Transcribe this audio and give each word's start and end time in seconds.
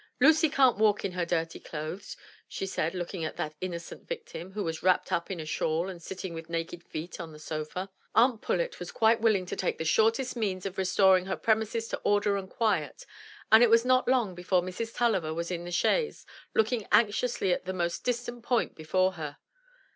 Lucy 0.19 0.49
can't 0.49 0.79
walk 0.79 1.05
in 1.05 1.11
her 1.11 1.27
dirty 1.27 1.59
clothes," 1.59 2.17
she 2.47 2.65
said, 2.65 2.95
looking 2.95 3.23
at 3.23 3.35
that 3.35 3.53
innocent 3.61 4.07
victim 4.07 4.53
who 4.53 4.63
was 4.63 4.81
wrapped 4.81 5.11
up 5.11 5.29
in 5.29 5.39
a 5.39 5.45
shawl, 5.45 5.89
and 5.89 6.01
sitting 6.01 6.33
with 6.33 6.49
naked 6.49 6.83
feet 6.83 7.19
on 7.19 7.31
the 7.31 7.37
sofa. 7.37 7.87
Aunt 8.15 8.41
Pullet 8.41 8.79
was 8.79 8.87
237 8.87 8.87
MY 8.87 8.87
BOOK 8.87 8.87
HOUSE 8.87 8.97
quite 8.97 9.21
willing 9.21 9.45
to 9.45 9.55
take 9.55 9.77
the 9.77 9.85
shortest 9.85 10.35
means 10.35 10.65
of 10.65 10.79
restoring 10.79 11.27
her 11.27 11.37
premises 11.37 11.87
to 11.89 12.01
order 12.03 12.35
and 12.35 12.49
quiet, 12.49 13.05
and 13.51 13.61
it 13.61 13.69
was 13.69 13.85
not 13.85 14.07
long 14.07 14.33
before 14.33 14.63
Mrs. 14.63 14.95
Tulliver 14.95 15.35
was 15.35 15.51
in 15.51 15.65
the 15.65 15.71
chaise, 15.71 16.25
looking 16.55 16.87
anxiously 16.91 17.53
at 17.53 17.65
the 17.65 17.71
most 17.71 18.03
distant 18.03 18.41
point 18.41 18.73
before 18.73 19.11
her. 19.11 19.37